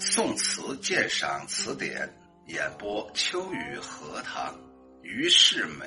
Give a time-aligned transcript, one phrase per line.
[0.00, 2.08] 宋词鉴赏词典
[2.46, 4.56] 演播：秋雨荷塘，
[5.02, 5.86] 于世美，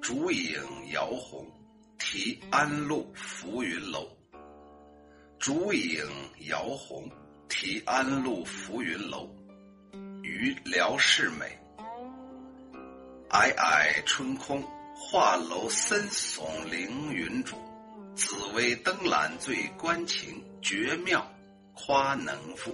[0.00, 0.62] 竹影
[0.92, 1.44] 摇红，
[1.98, 4.08] 题安陆浮云楼。
[5.40, 6.06] 竹影
[6.46, 7.10] 摇红，
[7.48, 9.28] 题安陆浮云楼。
[10.22, 11.58] 于辽世美。
[13.28, 14.62] 皑皑春空，
[14.94, 17.56] 画楼森耸凌云主。
[18.14, 21.28] 紫薇灯阑醉关情，绝妙
[21.74, 22.72] 夸能赋。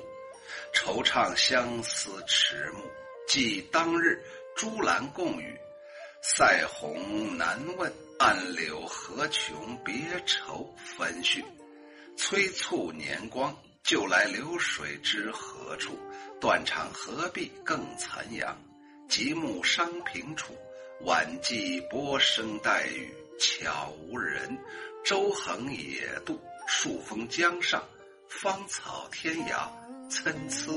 [0.73, 2.83] 惆怅相思迟暮，
[3.27, 4.23] 记当日
[4.57, 5.57] 朱兰共语。
[6.23, 9.95] 塞鸿难问，暗柳何穷别
[10.27, 11.45] 愁分绪。
[12.17, 15.99] 催促年光，就来流水知何处？
[16.39, 18.57] 断肠何必更残阳？
[19.09, 20.55] 极目伤平楚，
[21.01, 24.59] 晚寄波声带雨，悄无人。
[25.03, 27.83] 舟横野渡，数峰江上，
[28.29, 29.80] 芳草天涯。
[30.11, 30.73] 参差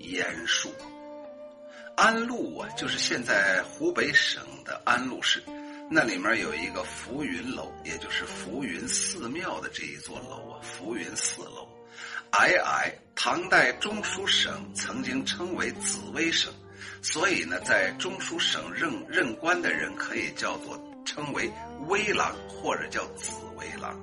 [0.00, 0.74] 烟树，
[1.96, 5.40] 安陆啊，就是现在湖北省的安陆市，
[5.88, 11.68] 那里面有一个浮云楼，也就是浮云寺庙的这一座楼啊，浮云寺楼。
[12.32, 16.52] 皑皑，唐代中书省曾经称为紫微省，
[17.00, 21.48] 所以呢，在中书省任任官的人可以叫做称为
[21.86, 23.96] 微郎，或者叫紫微郎。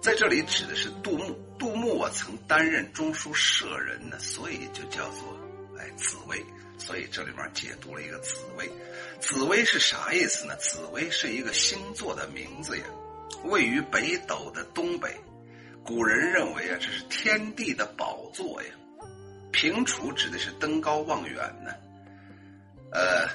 [0.00, 5.36] 在这里指的是杜牧，杜牧啊曾担任中书舍人呢，所以就叫做
[5.76, 6.44] 哎紫薇，
[6.78, 8.70] 所以这里面解读了一个紫薇。
[9.20, 10.54] 紫薇是啥意思呢？
[10.56, 12.84] 紫薇是一个星座的名字呀，
[13.44, 15.14] 位于北斗的东北。
[15.84, 18.68] 古人认为啊，这是天地的宝座呀。
[19.50, 21.72] 平楚指的是登高望远呢，
[22.92, 23.28] 呃，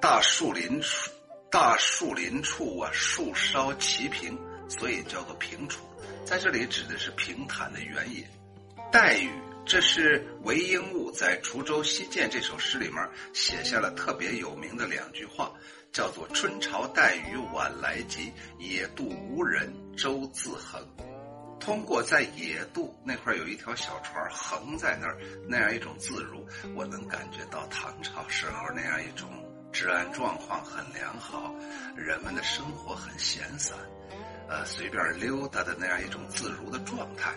[0.00, 1.10] 大树林处，
[1.48, 4.36] 大树林处啊，树梢齐平。
[4.70, 5.84] 所以叫做平楚，
[6.24, 8.24] 在这里指的是平坦的原野。
[8.92, 9.28] 黛玉，
[9.66, 12.96] 这是韦应物在《滁州西涧》这首诗里面
[13.34, 15.52] 写下了特别有名的两句话，
[15.92, 20.80] 叫做“春潮带雨晚来急，野渡无人舟自横”。
[21.60, 29.28] 通过在野渡那块有一条小船横在那儿那样一种自如，我能感觉到唐朝时候那样一种
[29.70, 31.54] 治安状况很良好，
[31.94, 33.76] 人们的生活很闲散。
[34.50, 37.32] 呃，随便溜达的那样一种自如的状态。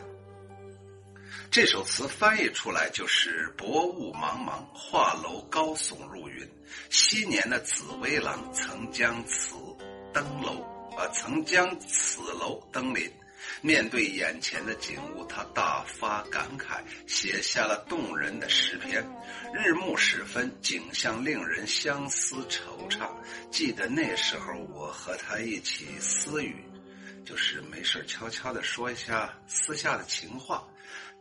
[1.51, 6.49] 这首词翻译出来就是“薄雾茫茫，画楼高耸入云。
[6.89, 9.53] 昔年的紫薇郎曾将此
[10.11, 10.63] 登楼，
[10.97, 13.07] 啊，曾将此楼登临。
[13.61, 19.05] 面对眼前的景物，他大发感慨，写下了动人的诗篇。
[19.53, 23.07] 日暮时分，景象令人相思惆怅。
[23.51, 26.55] 记得那时候，我和他一起私语。
[27.25, 30.67] 就是没事悄悄的说一下私下的情话，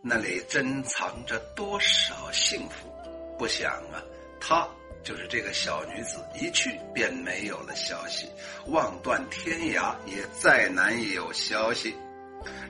[0.02, 2.92] 那里珍藏着多少幸福？
[3.38, 4.02] 不想啊，
[4.40, 4.68] 她
[5.04, 8.28] 就是这个小女子，一去便没有了消息，
[8.66, 11.94] 望断天涯也再难有消息，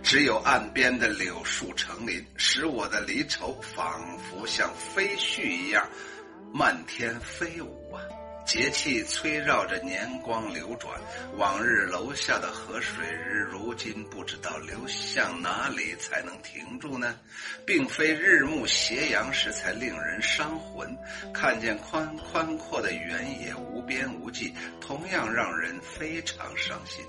[0.03, 5.89] 只有岸边的柳树成林，使我的离愁仿佛像飞絮一样
[6.53, 8.01] 漫天飞舞啊。
[8.45, 11.01] 节气催绕着年光流转，
[11.37, 17.19] 往日楼下的河水日如今不知道流向哪里才能停住呢？
[17.65, 20.95] 并非日暮斜阳时才令人伤魂，
[21.33, 27.05] 看见宽宽阔的原野无边无际，同样让人非常伤心。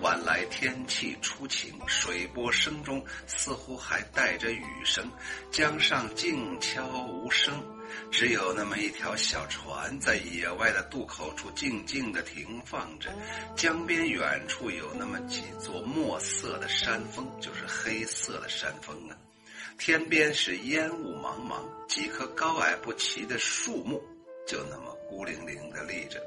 [0.00, 5.10] 晚来天气初晴，水波声中似乎还带着雨声，
[5.50, 7.73] 江上静悄无声。
[8.10, 13.12] 只有那么一条小船在野外的渡口处静静地停放着，
[13.56, 19.16] 江边远处有那么几座墨色的山峰，就是黑色的山峰啊。
[19.76, 24.00] 天边是烟雾茫茫，几棵高矮不齐的树木
[24.46, 26.22] 就那么孤零零地立着。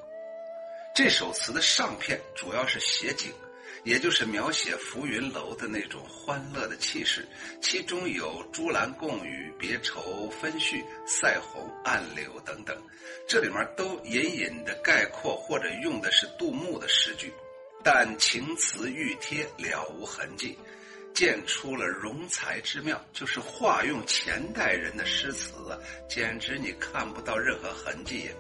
[0.94, 3.32] 这首词的上片主要是写景。
[3.84, 7.28] 也就是描写浮云楼的那种欢乐的气势，
[7.62, 12.76] 其中有朱兰共语、别愁分绪、赛红暗柳等等，
[13.28, 17.32] 这里面都隐隐的概括或者用的是杜牧的诗句，
[17.84, 20.58] 但情词欲贴了无痕迹，
[21.14, 25.54] 见出了容才之妙，就是化用前代人的诗词，
[26.10, 28.32] 简直你看不到任何痕迹呀。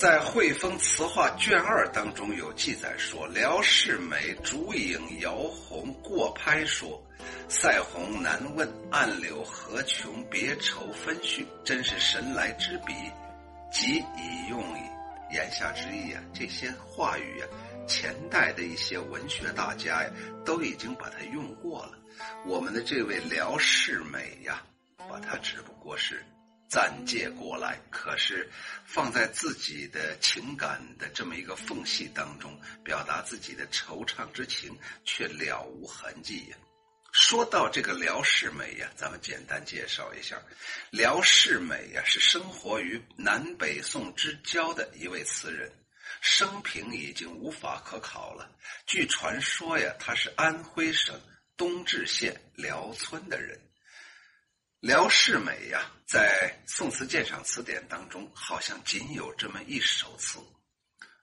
[0.00, 6.98] 在《汇丰词话》卷二当中有记载说：“辽世美，竹影摇红过拍说，
[7.50, 12.94] 塞鸿难问，暗柳何穷别愁分绪。”真是神来之笔，
[13.70, 16.22] 即已用矣言下之意啊！
[16.32, 17.44] 这些话语啊，
[17.86, 20.10] 前代的一些文学大家呀，
[20.46, 21.98] 都已经把它用过了。
[22.46, 24.62] 我们的这位辽世美呀，
[24.96, 26.24] 把它只不过是
[26.70, 28.48] 暂借过来，可是
[28.86, 36.56] 放在自己的情感的这么一个缝隙当中，表达自己的惆怅之情，却了无痕迹呀。
[37.12, 40.40] 说到这个辽世美呀，咱们简单介绍一下，
[40.92, 45.68] 辽世美呀是生活于南北宋之交的一位词人，
[46.20, 48.48] 生平已经无法可考了。
[48.86, 51.20] 据传说呀，他是安徽省
[51.56, 53.60] 东至县辽村的人。
[54.80, 60.38] 辽世美呀，在《宋词鉴赏词典》当中，好像仅有这么一首词，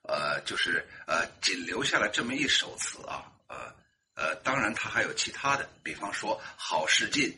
[0.02, 3.76] 呃，就是呃，仅留下了这么一首词啊，呃。
[4.14, 7.30] 呃，当然，他还有其他的，比方说《好事近》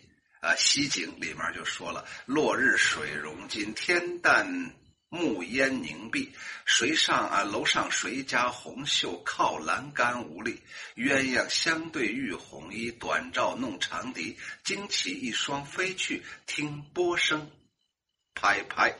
[0.47, 4.47] 啊，《西景》里面就说了：“落日水溶金，天淡
[5.11, 6.33] 暮烟凝碧。
[6.65, 7.43] 谁上啊？
[7.43, 10.63] 楼上谁家红袖靠栏杆无力？
[10.97, 14.39] 鸳鸯相对浴红衣，短棹弄长笛。
[14.65, 17.51] 惊起一双飞去，听波声
[18.35, 18.97] 拍拍。”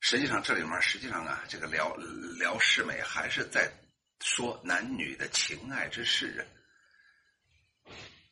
[0.00, 1.94] 实际上，这里面实际上啊，这个辽
[2.38, 3.72] 辽世美还是在
[4.20, 6.61] 说男女的情爱之事啊。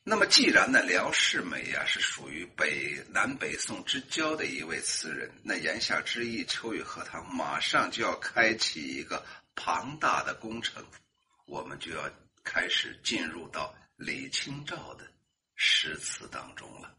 [0.03, 10.83] 那么，既然呢，辽世美呀是属于北南北宋之交的一位词人，那言下之意，秋雨荷塘马上就要开启一个庞大的工程，
[11.45, 12.09] 我们就要
[12.43, 15.05] 开始进入到李清照的
[15.55, 16.97] 诗词当中了。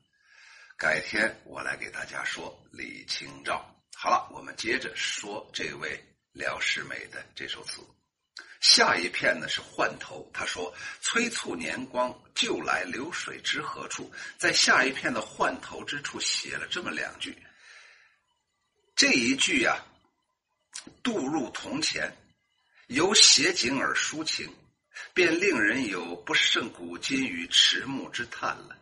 [0.77, 3.69] 改天我来给大家说李清照。
[3.97, 6.01] 好了，我们接着说这位
[6.31, 7.83] 辽世美的这首词。
[8.63, 10.73] 下一片呢是换头，他说
[11.03, 17.37] ：“催促年光，就来流水知何处？”在下一片的换头之处写了这么两句。
[18.95, 19.85] 这一句呀，
[21.03, 22.17] 渡入铜钱，
[22.87, 24.49] 由写景而抒情，
[25.13, 28.79] 便令人有不胜古今与迟暮之叹了。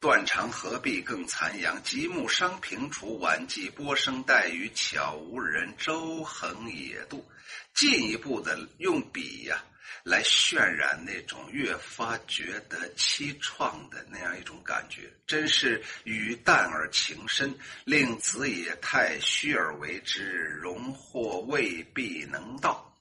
[0.00, 1.82] 断肠何必更残阳？
[1.82, 7.28] 极目伤平除，晚寄波声带雨，悄无人舟横野渡。
[7.74, 9.64] 进一步的用笔呀，
[10.04, 17.52] 来渲染那种越发觉得凄怆的那样一种感觉，真是雨淡而情深，
[17.84, 20.30] 令子也太虚而为之，
[20.62, 22.96] 荣获未必能到。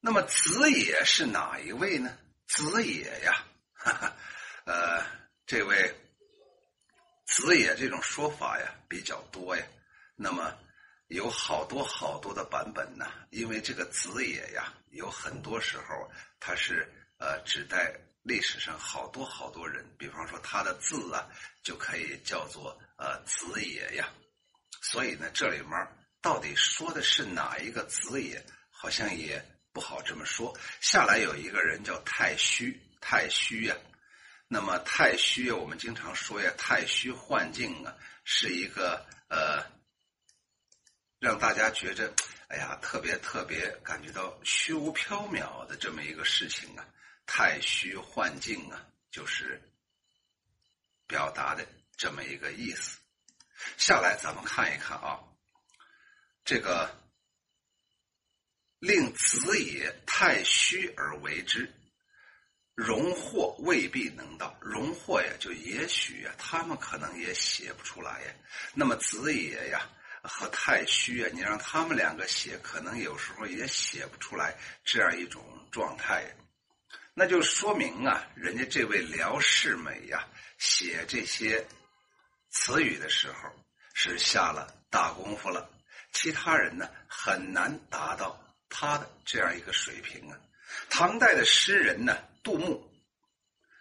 [0.00, 2.16] 那么子也是哪一位呢？
[2.46, 3.44] 子也呀，
[3.74, 4.16] 哈哈，
[5.48, 5.92] 这位
[7.26, 9.66] 子也这种说法呀比较多呀。
[10.14, 10.56] 那么。
[11.08, 16.06] 有好多好多的版本呢，因为这个子也呀，有很多时候
[16.38, 16.86] 它是
[17.18, 21.26] 呃指代历史上好多好多人，比方说他的字啊，
[21.62, 24.06] 就可以叫做呃子也呀。
[24.82, 25.70] 所以呢，这里面
[26.20, 29.42] 到底说的是哪一个子也，好像也
[29.72, 30.54] 不好这么说。
[30.82, 33.74] 下来有一个人叫太虚，太虚呀。
[34.48, 39.78] 那么太虚，我们经常说呀，太虚幻境啊，是一个呃。
[41.20, 42.14] 让大家觉着，
[42.46, 46.86] 哎呀，特别特别感觉到虚无缥缈的这么一个事情啊，
[47.26, 49.60] 太虚幻境啊，就是
[51.08, 51.66] 表达的
[51.96, 53.00] 这么一个意思。
[53.76, 55.18] 下来咱们看一看啊，
[56.44, 56.88] 这个
[58.78, 61.68] 令子也太虚而为之，
[62.78, 68.32] 荣获未必能到，荣获呀，就也许呀，他们可能也写不出来呀。
[68.72, 69.82] 那么子也呀。
[70.20, 76.24] 和太虚啊，你让他们两个写，可能有时候也写不出来这样一种状态，
[77.14, 80.26] 那就说明啊，人家这位辽世美呀，
[80.58, 81.64] 写这些
[82.50, 83.48] 词语的时候
[83.94, 85.70] 是下了大功夫了，
[86.12, 88.38] 其他人呢很难达到
[88.68, 90.36] 他的这样一个水平啊。
[90.90, 92.88] 唐代的诗人呢，杜牧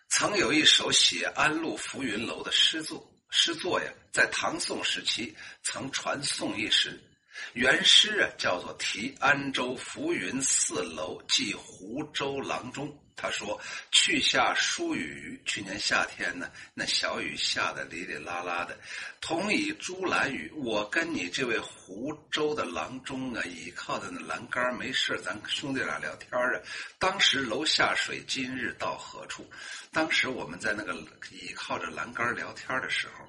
[0.10, 3.12] 曾有一首写安陆浮云楼的诗作。
[3.29, 6.98] 诗作呀，在唐宋时期曾传颂一时。
[7.53, 12.89] 原诗啊，叫做《题安州浮云寺楼寄湖州郎中》。
[13.19, 13.59] 他说
[13.91, 18.77] ：“去下疏雨，去年夏天呢，那小雨下的哩哩啦啦的。
[19.19, 26.62] 同倚朱栏雨，我跟你这位湖州的郎中啊，倚靠在那栏杆没事咱兄弟俩聊天啊。
[27.00, 29.50] 当时楼下水，今日到何处？
[29.91, 30.93] 当时我们在那个
[31.31, 33.25] 倚靠着栏杆聊天的时候，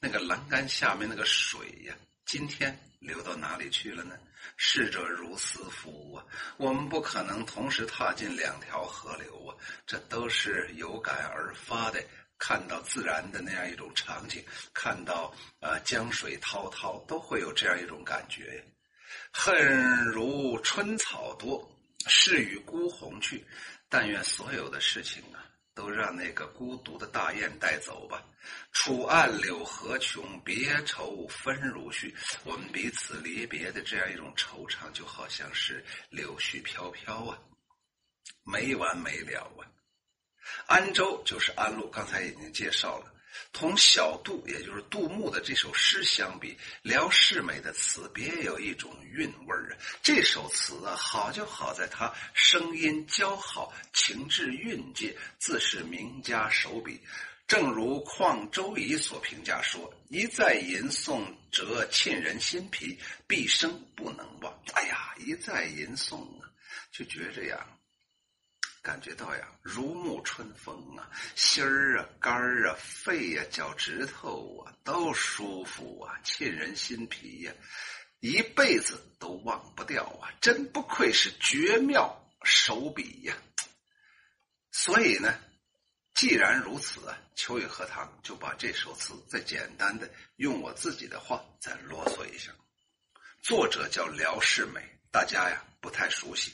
[0.00, 4.16] 那个栏杆下面那个水呀，今天流到哪里去了呢？”
[4.56, 6.24] 逝者如斯夫啊！
[6.56, 9.56] 我们不可能同时踏进两条河流啊！
[9.86, 12.02] 这都是有感而发的，
[12.38, 18.64] 看到自然的那样一种场景，看到啊江水滔滔，都会有这样一种感觉。
[19.32, 21.70] 恨如春草多，
[22.06, 23.46] 是与孤鸿去。
[23.88, 25.45] 但愿所有的事情啊，
[25.76, 28.24] 都让那个孤独的大雁带走吧。
[28.72, 32.12] 楚岸柳何穷，别愁分如絮。
[32.44, 37.38] 我们彼此离别的这样一种惆怅，就好像是柳絮飘飘啊，
[38.42, 39.68] 没完没了啊。
[40.66, 43.12] 安州就是安陆，刚才已经介绍了。
[43.52, 49.78] 同小杜，也就是杜牧的这首诗相比，辽世美的词别有一种韵味儿啊。
[50.02, 57.00] 这首词啊，好就好在它声音姣好，情致韵界，自是名家手笔。
[57.46, 66.50] 正如况周乙所评价说：“一再吟诵，则沁人心脾，毕生不能忘。”哎呀，一再吟诵啊，
[66.90, 67.64] 就觉着呀。
[68.86, 77.52] 感觉到呀，如沐春风啊，心儿啊、肝儿啊、肺呀、脚趾头啊，都舒服啊，沁人心脾呀，
[78.20, 80.30] 一辈子都忘不掉啊！
[80.40, 83.34] 真不愧是绝妙手笔呀。
[84.70, 85.36] 所以呢，
[86.14, 92.52] 既然如此啊，秋雨荷塘就把这首词再简单的用我自己的话再啰嗦一下。
[93.42, 96.52] 作者叫辽世美，大家呀不太熟悉。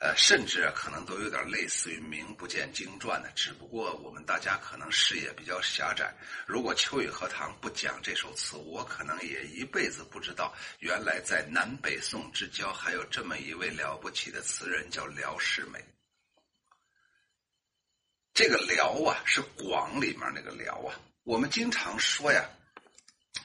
[0.00, 6.14] 呃，甚至可能都有点类似于名不见经传的，只不过我们大家可能视野比较狭窄。
[6.46, 15.84] 如果秋雨荷塘不讲这首词，我可能也一辈子不知道，原来在南北宋之交还有这么一位了不起的词人，叫辽世美。
[18.32, 20.94] 这个“辽”啊，是广里面那个“辽”啊。
[21.24, 22.48] 我们经常说呀，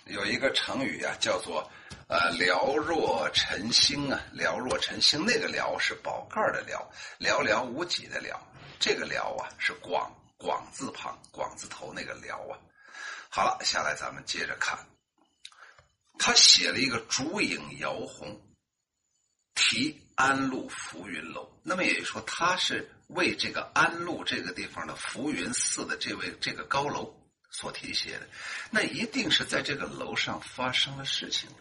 [0.05, 1.67] 有一个成语啊，叫做。
[2.13, 6.79] 呃，寥若晨星啊，寥若晨星，那个寥是宝盖的寥，
[7.19, 8.37] 寥寥无几的寥，
[8.79, 12.59] 这个寥啊是广广字旁广字头那个寥啊。
[13.31, 14.77] 好了，下来咱们接着看，
[16.19, 18.39] 他写了一个烛影摇红，
[19.55, 21.51] 题安陆浮云楼。
[21.63, 27.11] 那么也就是说，他是为这个安陆这个地方的浮云寺的这位这个高楼
[27.49, 28.29] 所题写的。
[28.69, 31.55] 那一定是在这个楼上发生了事情了。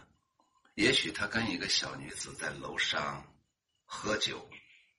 [0.75, 3.25] 也许他跟一个小女子在楼上
[3.85, 4.49] 喝酒、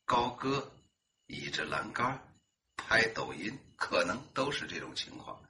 [0.04, 0.72] 高歌、
[1.26, 2.16] 倚着栏杆
[2.76, 5.42] 拍抖音，可能都是这种情况。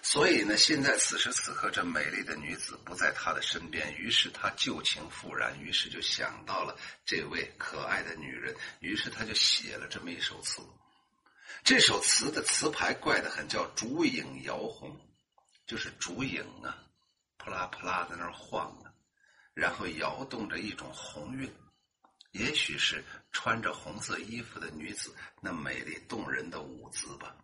[0.00, 10.60] 所以呢，现在此时此刻，这美丽的女子不在他的身边，于是他旧情复燃，于是就想到了这位可爱的女人，于是他就写了这么一首词。
[11.64, 14.94] 这首词的词牌怪得很，叫“烛影摇红”，
[15.66, 16.78] 就是烛影啊，
[17.38, 18.70] 扑啦扑啦在那儿晃。
[19.54, 21.48] 然后摇动着一种红晕，
[22.32, 27.36] 也许是穿着红色衣服的女子那美丽动人的舞姿吧。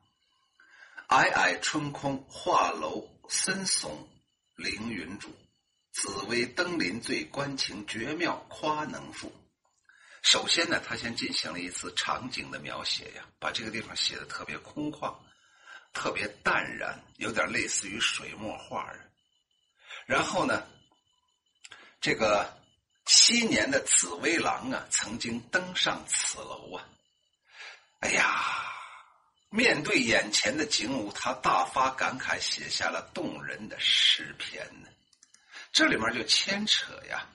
[1.09, 4.09] 皑皑春空画楼森耸
[4.57, 5.33] 凌云主，
[5.93, 9.33] 紫薇登临醉观情绝妙夸能赋。
[10.23, 15.17] 首先呢，他先进行了一次场景的描写呀，把这个地方写的特别空旷，
[15.93, 19.13] 特别淡然，有点类似于水墨画儿。
[20.07, 20.67] 然后呢。
[22.01, 22.51] 这个
[23.05, 26.89] 七年的紫薇郎啊，曾经登上此楼啊。
[27.99, 28.43] 哎呀，
[29.51, 34.89] 面对眼前的景物，他大发感慨，写下了动人的诗篇呢。
[35.73, 37.29] 这里面就牵扯呀，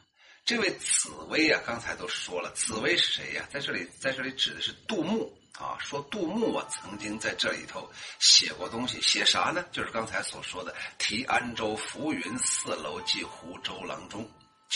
[0.44, 3.48] 这位紫薇啊，刚才都说了，紫薇是谁呀？
[3.52, 5.78] 在这里，在这里指的是杜牧啊。
[5.80, 9.64] 说杜牧啊，曾经在这里头写过东西，写啥呢？
[9.72, 14.24] 就是刚才所说的《题安州浮云寺楼记湖州郎中》。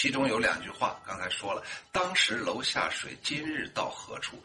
[0.02, 4.42] 其中有两句话，刚才说了，当时楼下水，今日到何处？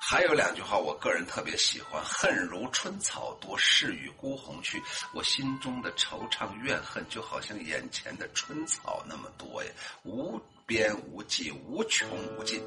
[0.00, 4.80] 还有两句话，我个人特别喜欢：恨如春草多，逝与孤鸿去。
[5.12, 9.70] 我心中的惆怅怨恨，就好像眼前的春草那么多呀，
[10.04, 12.62] 无边无际，无穷无尽。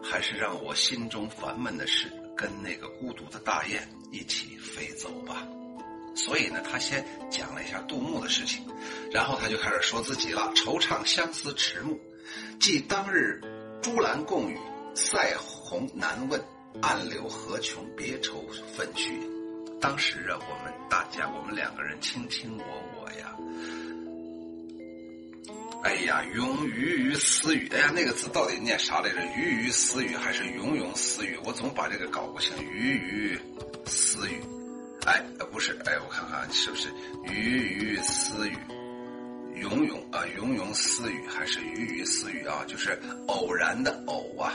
[0.00, 5.44] 还是让我心中烦闷的事，跟那个孤独的大雁一起飞走吧。
[6.14, 8.64] 所以呢，他先讲了一下杜牧的事情，
[9.10, 11.98] 然后他就开始说自己了：惆怅相思迟暮，
[12.58, 13.40] 记当日
[13.80, 14.58] 朱兰共语，
[14.94, 16.42] 塞鸿难问，
[16.82, 18.44] 暗流何穷，别愁
[18.76, 19.20] 分绪。
[19.80, 22.64] 当时啊，我们大家，我们两个人卿卿我
[23.00, 23.36] 我呀。
[25.84, 29.22] 哎呀，庸于私语，哎呀，那个字到底念啥来着？
[29.36, 31.38] 鱼于私语还是庸庸私语？
[31.44, 32.52] 我总把这个搞不清。
[32.60, 33.38] 鱼于
[33.86, 34.42] 私语。
[35.08, 36.90] 哎，不是，哎，我看看是不是
[37.24, 38.56] 鱼鱼私语，
[39.54, 42.62] 庸庸啊，庸庸私语还是鱼鱼私语啊？
[42.66, 44.52] 就是偶然的偶啊，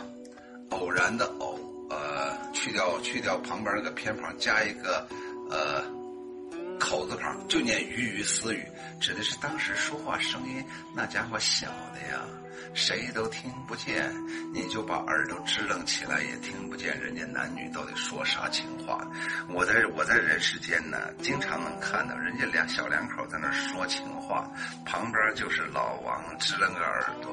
[0.70, 5.08] 偶然的偶，呃，去掉去掉旁边那个偏旁，加一个
[5.50, 5.84] 呃
[6.80, 8.64] 口字旁就念鱼鱼私语，
[9.02, 10.64] 指的是当时说话声音
[10.96, 12.22] 那家伙小的呀，
[12.74, 14.12] 谁都听不见，
[14.54, 19.08] 你就把耳朵支棱起来也听不见人家男女到底说啥情话。
[19.50, 24.50] 我在我在人世间呢，经常能看到人家两小两口在那说情话，
[24.86, 27.32] 旁边就是老王支棱个耳朵，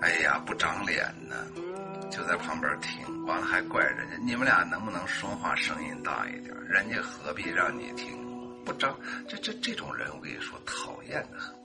[0.00, 1.34] 哎呀不长脸呢。
[2.10, 6.52] 就在旁边听，完了还怪人家，你们俩能不能说话声音大一点？
[6.68, 8.18] 人家何必让你听？
[8.64, 8.98] 不长，
[9.28, 11.59] 这这这种人，我跟你说，讨厌的很。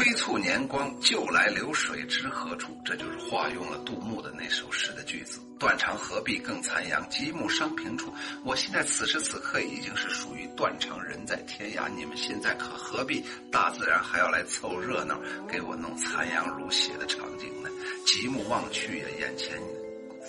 [0.00, 2.74] 催促年光，旧来流水知何处？
[2.86, 5.38] 这就是化用了杜牧的那首诗的句子。
[5.58, 8.10] 断肠何必更残阳，极目伤平处。
[8.42, 17.68] 我现在此时此刻已经是属于断肠人在天涯，你们现在可何必大自然还要来凑热闹，给我弄残阳如血的场景呢？
[18.06, 19.60] 极目望去呀，眼前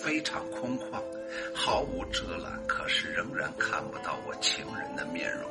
[0.04, 1.02] 非常空旷，
[1.54, 5.50] 毫无遮拦，可是仍然看不到我情人的面容。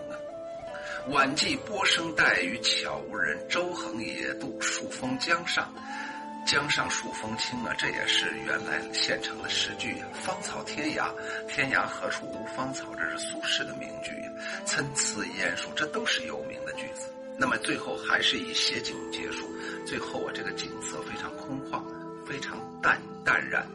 [1.08, 3.38] 晚寄波声带雨，悄无人。
[3.50, 5.74] 舟横野渡，数峰江上，
[6.46, 7.74] 江上数风清啊！
[7.75, 9.96] 这也是原来现成的诗句。
[10.13, 11.12] 芳草天涯，
[11.48, 12.86] 天涯何处无芳草？
[12.96, 14.31] 这是苏轼的名句呀。
[14.63, 17.12] 参差艳树，这都是有名的句子。
[17.36, 19.50] 那么最后还是以写景结束。
[19.88, 21.81] 最后啊，这个景色非常空旷，
[22.27, 23.67] 非常淡淡然，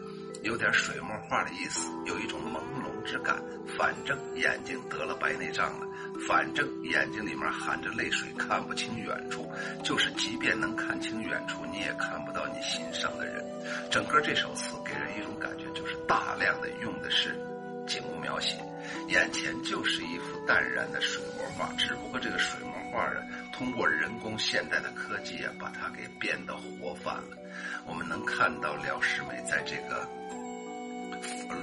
[0.42, 2.75] 有点水墨画的意思，有一种朦胧
[3.06, 3.42] 之感。
[3.78, 5.86] 反正眼睛得了白内障了。
[6.26, 9.50] 反正眼睛里面含着泪水，看不清远处。
[9.82, 13.44] 就是即便能看清远处，你也看不到你心上的人。
[13.90, 17.36] 整个这首词给人一种感觉，就是大量的用的是
[17.86, 18.56] 景物描写，
[19.08, 21.70] 眼前就是一幅淡然的水墨画。
[21.76, 23.16] 只不过这个水墨画啊，
[23.52, 27.36] 通过人工现代的科技啊，把它给变得活泛了。
[27.84, 30.08] 我们能看到廖世美在这个。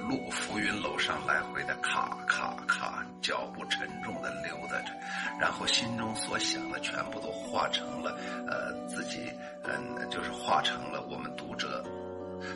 [0.07, 4.91] 路浮云楼上来回的咔咔咔，脚步沉重的溜达着，
[5.39, 8.17] 然后心中所想的全部都化成了，
[8.47, 9.31] 呃，自己，
[9.63, 11.83] 嗯，就是化成了我们读者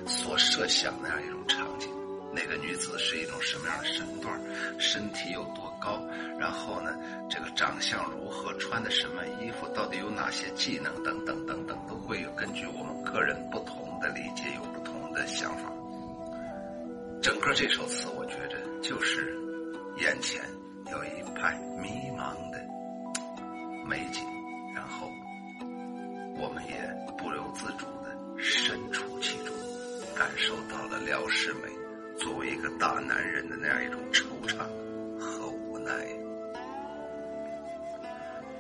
[0.06, 1.90] 所设想那样一种场景。
[2.34, 4.40] 那个女子是一种什么样的身段，
[4.78, 6.00] 身体有多高，
[6.38, 6.94] 然后呢，
[7.30, 12.30] 这个长相如何，穿的什么衣服，到底有哪些技能，等等等等，都会有。
[12.34, 15.72] 根据我们个人不同的理解，有不同的想法。
[17.28, 19.38] 整个这首词，我觉着就是
[19.98, 20.42] 眼前
[20.90, 22.66] 有一派迷茫的
[23.86, 24.24] 美景，
[24.74, 25.12] 然后
[26.40, 26.76] 我们也
[27.18, 29.54] 不由自主的身处其中，
[30.16, 31.68] 感受到了廖世美
[32.18, 34.60] 作为一个大男人的那样一种惆怅
[35.20, 35.92] 和无奈。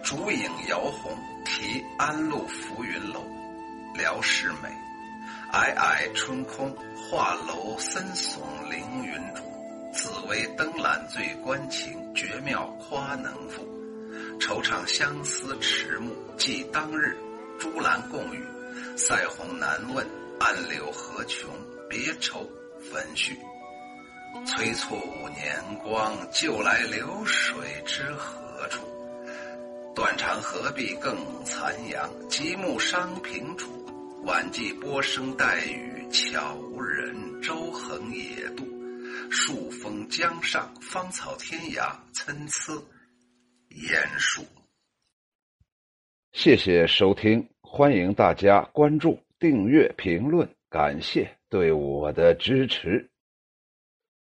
[0.04, 3.24] 烛影摇红，题安陆浮云楼，
[3.96, 4.68] 廖世美。
[5.52, 6.76] 皑皑春空，
[7.10, 9.44] 画楼森耸凌云主。
[9.94, 13.66] 紫薇灯缆醉关情，绝妙夸能赋。
[14.40, 17.18] 惆怅相思迟暮，寄当日
[17.58, 18.46] 朱兰共语。
[18.98, 20.06] 塞鸿难问，
[20.40, 21.50] 暗柳何穷？
[21.90, 22.46] 别愁
[22.92, 23.40] 分续。
[24.46, 27.56] 催促五年光，就来流水
[27.86, 28.84] 知何处？
[29.96, 33.72] 断肠何必更残阳，极目伤平楚。
[34.24, 37.16] 晚霁波声带雨，悄无人。
[37.42, 38.66] 舟横野渡，
[39.30, 42.74] 数峰江上，芳草天涯，参差
[43.70, 44.44] 艳树。
[46.34, 53.10] 谢谢收听，欢迎大家关注、订阅、评论，感谢对我的支持。